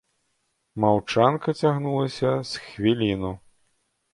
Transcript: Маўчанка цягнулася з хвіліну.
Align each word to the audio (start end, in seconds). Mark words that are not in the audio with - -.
Маўчанка 0.85 1.55
цягнулася 1.65 2.29
з 2.53 2.65
хвіліну. 2.65 3.31